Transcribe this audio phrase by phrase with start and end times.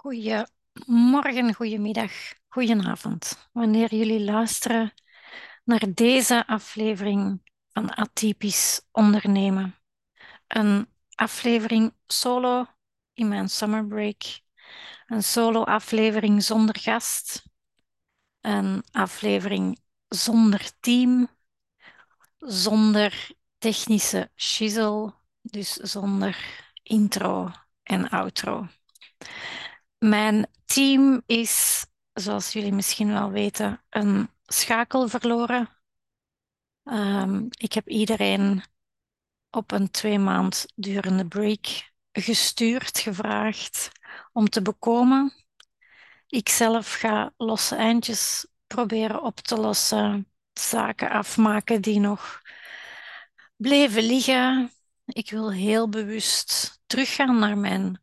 [0.00, 2.12] Goedemorgen, goedemiddag,
[2.48, 3.48] goedenavond.
[3.52, 4.92] Wanneer jullie luisteren
[5.64, 7.42] naar deze aflevering
[7.72, 9.76] van Atypisch Ondernemen.
[10.46, 12.66] Een aflevering solo
[13.12, 14.40] in mijn summer break.
[15.06, 17.42] Een solo aflevering zonder gast.
[18.40, 21.28] Een aflevering zonder team.
[22.38, 25.14] Zonder technische shizzle.
[25.40, 27.50] Dus zonder intro
[27.82, 28.68] en outro.
[30.00, 35.68] Mijn team is, zoals jullie misschien wel weten, een schakel verloren.
[36.84, 38.62] Um, ik heb iedereen
[39.50, 43.90] op een twee maand durende break gestuurd, gevraagd
[44.32, 45.32] om te bekomen.
[46.26, 52.42] Ik zelf ga losse eindjes proberen op te lossen, zaken afmaken die nog
[53.56, 54.72] bleven liggen.
[55.04, 58.00] Ik wil heel bewust teruggaan naar mijn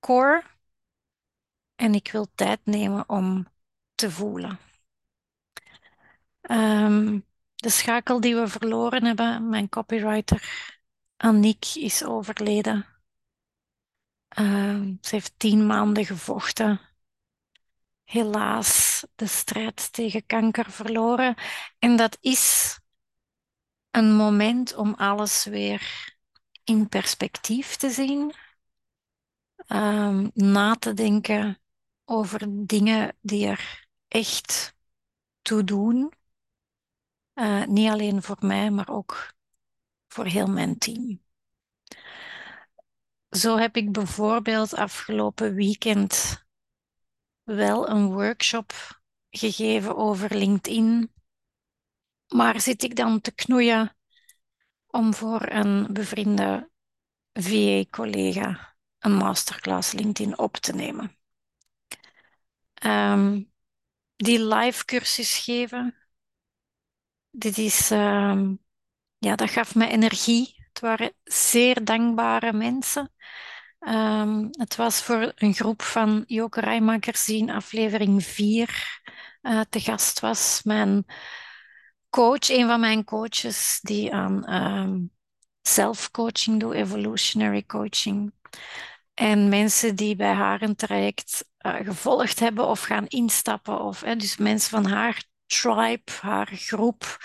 [0.00, 0.50] core
[1.80, 3.46] en ik wil tijd nemen om
[3.94, 4.58] te voelen.
[6.40, 10.68] Um, de schakel die we verloren hebben, mijn copywriter
[11.16, 12.86] Aniek is overleden.
[14.38, 16.80] Uh, ze heeft tien maanden gevochten.
[18.04, 21.34] Helaas de strijd tegen kanker verloren.
[21.78, 22.78] En dat is
[23.90, 26.14] een moment om alles weer
[26.64, 28.34] in perspectief te zien.
[29.68, 31.59] Um, na te denken
[32.10, 34.74] over dingen die er echt
[35.42, 36.12] toe doen.
[37.34, 39.34] Uh, niet alleen voor mij, maar ook
[40.08, 41.22] voor heel mijn team.
[43.28, 46.44] Zo heb ik bijvoorbeeld afgelopen weekend
[47.42, 49.00] wel een workshop
[49.30, 51.12] gegeven over LinkedIn.
[52.26, 53.96] Maar zit ik dan te knoeien
[54.86, 56.70] om voor een bevriende
[57.32, 61.19] VA-collega een masterclass LinkedIn op te nemen.
[62.84, 63.52] Um,
[64.16, 65.94] die live cursus geven,
[67.30, 68.60] dit is, um,
[69.18, 70.54] ja, dat gaf me energie.
[70.68, 73.12] Het waren zeer dankbare mensen.
[73.80, 79.00] Um, het was voor een groep van Joke Rijmakers die in aflevering 4
[79.42, 80.60] uh, te gast was.
[80.62, 81.04] Mijn
[82.10, 85.10] coach, een van mijn coaches, die aan um,
[85.62, 88.32] self-coaching doet, evolutionary coaching.
[89.20, 93.80] En mensen die bij haar een traject uh, gevolgd hebben of gaan instappen.
[93.80, 97.20] Of, hè, dus mensen van haar tribe, haar groep,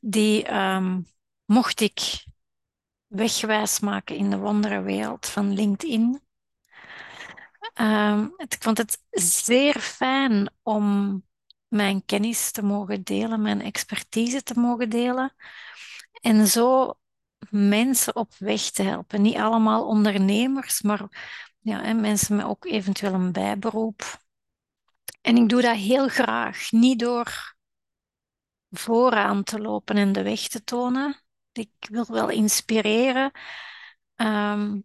[0.00, 1.06] die um,
[1.44, 2.24] mocht ik
[3.06, 6.20] wegwijs maken in de wonderenwereld van LinkedIn.
[7.80, 11.22] Um, ik vond het zeer fijn om
[11.68, 15.34] mijn kennis te mogen delen, mijn expertise te mogen delen.
[16.20, 16.94] En zo
[17.50, 19.22] mensen op weg te helpen.
[19.22, 21.08] Niet allemaal ondernemers, maar
[21.60, 24.18] ja, en mensen met ook eventueel een bijberoep.
[25.20, 26.70] En ik doe dat heel graag.
[26.70, 27.54] Niet door
[28.70, 31.22] vooraan te lopen en de weg te tonen.
[31.52, 33.30] Ik wil wel inspireren.
[34.16, 34.84] Um,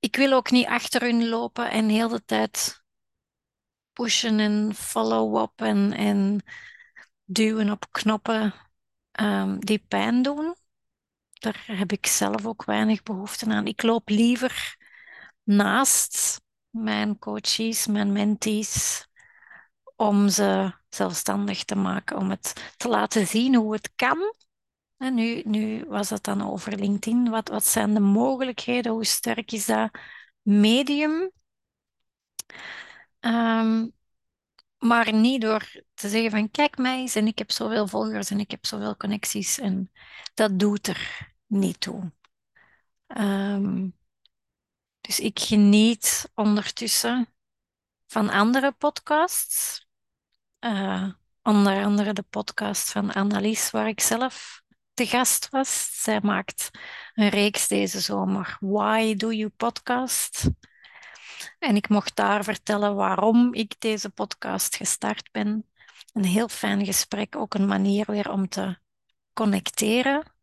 [0.00, 2.84] ik wil ook niet achter hun lopen en heel de tijd
[3.92, 6.42] pushen en follow-up en, en
[7.24, 8.54] duwen op knoppen
[9.20, 10.56] um, die pijn doen.
[11.46, 13.66] Daar heb ik zelf ook weinig behoefte aan.
[13.66, 14.76] Ik loop liever
[15.42, 16.40] naast
[16.70, 19.06] mijn coaches, mijn mentees,
[19.96, 24.34] om ze zelfstandig te maken, om het te laten zien hoe het kan.
[24.96, 27.28] En nu, nu was het dan over LinkedIn.
[27.28, 28.92] Wat, wat zijn de mogelijkheden?
[28.92, 29.98] Hoe sterk is dat
[30.42, 31.30] medium?
[33.20, 33.92] Um,
[34.78, 38.50] maar niet door te zeggen van kijk mij en ik heb zoveel volgers en ik
[38.50, 39.58] heb zoveel connecties.
[39.58, 39.90] En
[40.34, 42.12] dat doet er niet toe.
[43.06, 43.96] Um,
[45.00, 47.28] dus ik geniet ondertussen
[48.06, 49.86] van andere podcasts.
[50.60, 51.08] Uh,
[51.42, 54.62] onder andere de podcast van Annelies, waar ik zelf
[54.94, 56.02] te gast was.
[56.02, 56.70] Zij maakt
[57.14, 60.50] een reeks deze zomer, Why Do You Podcast?
[61.58, 65.70] En ik mocht daar vertellen waarom ik deze podcast gestart ben.
[66.12, 68.78] Een heel fijn gesprek, ook een manier weer om te
[69.32, 70.35] connecteren.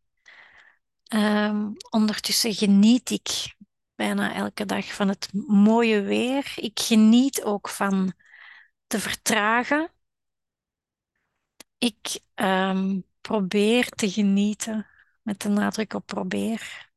[1.14, 3.56] Um, ondertussen geniet ik
[3.96, 6.54] bijna elke dag van het mooie weer.
[6.56, 8.14] Ik geniet ook van
[8.88, 9.92] te vertragen.
[11.78, 14.88] Ik um, probeer te genieten,
[15.22, 16.92] met de nadruk op probeer,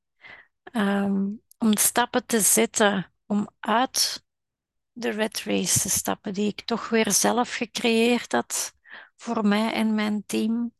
[0.72, 4.24] um, om stappen te zetten om uit
[4.92, 8.74] de red race te stappen, die ik toch weer zelf gecreëerd had
[9.16, 10.74] voor mij en mijn team.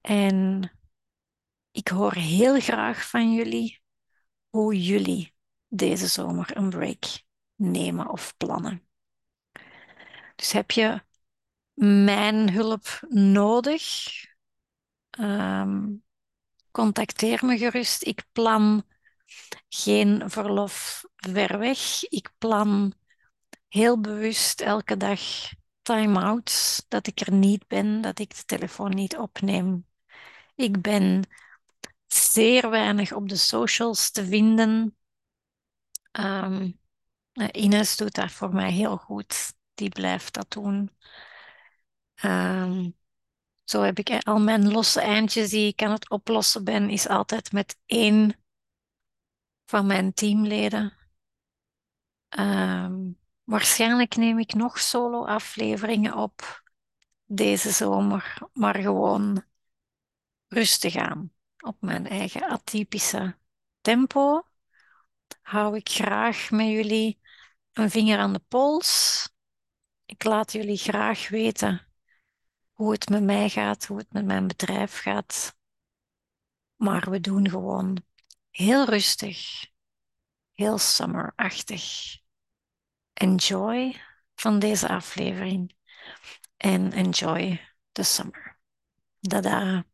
[0.00, 0.70] En
[1.74, 3.82] ik hoor heel graag van jullie
[4.48, 5.34] hoe jullie
[5.68, 7.04] deze zomer een break
[7.54, 8.88] nemen of plannen.
[10.36, 11.02] Dus heb je
[11.74, 14.04] mijn hulp nodig?
[15.18, 16.04] Um,
[16.70, 18.04] contacteer me gerust.
[18.06, 18.84] Ik plan
[19.68, 22.04] geen verlof ver weg.
[22.08, 22.94] Ik plan
[23.68, 25.20] heel bewust elke dag
[25.82, 29.86] time-outs, dat ik er niet ben, dat ik de telefoon niet opneem.
[30.54, 31.22] Ik ben
[32.34, 34.96] zeer weinig op de socials te vinden.
[36.12, 36.80] Um,
[37.52, 39.54] Ines doet dat voor mij heel goed.
[39.74, 40.90] Die blijft dat doen.
[42.24, 42.96] Um,
[43.64, 47.52] zo heb ik al mijn losse eindjes die ik aan het oplossen ben, is altijd
[47.52, 48.44] met één
[49.64, 50.92] van mijn teamleden.
[52.38, 56.62] Um, waarschijnlijk neem ik nog solo-afleveringen op
[57.24, 59.44] deze zomer, maar gewoon
[60.48, 61.33] rustig aan
[61.64, 63.36] op mijn eigen atypische
[63.80, 64.48] tempo.
[65.40, 67.20] Hou ik graag met jullie
[67.72, 69.28] een vinger aan de pols.
[70.04, 71.86] Ik laat jullie graag weten
[72.72, 75.56] hoe het met mij gaat, hoe het met mijn bedrijf gaat.
[76.76, 78.04] Maar we doen gewoon
[78.50, 79.66] heel rustig,
[80.52, 82.16] heel summerachtig.
[83.12, 84.00] Enjoy
[84.34, 85.76] van deze aflevering
[86.56, 88.58] en enjoy the summer.
[89.20, 89.84] Dada.